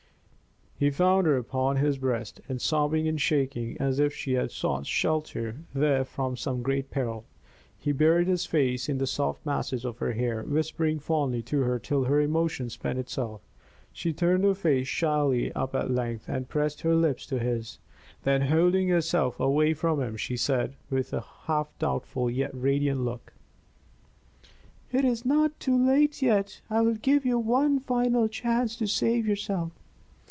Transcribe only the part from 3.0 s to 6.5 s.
and shaking as if she had sought shelter there from